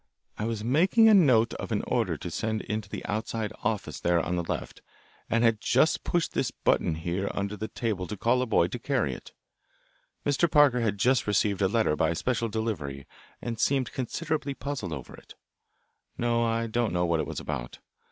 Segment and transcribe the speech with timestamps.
[0.35, 4.19] I was making a note of an order to send into the outside office there
[4.19, 4.81] on the left,
[5.29, 8.79] and had just pushed this button here under the table to call a boy to
[8.79, 9.31] carry it.
[10.25, 10.49] Mr.
[10.49, 13.05] Parker had just received a letter by special delivery,
[13.43, 15.35] and seemed considerably puzzled over it.
[16.17, 17.77] No, I don't know what it was about.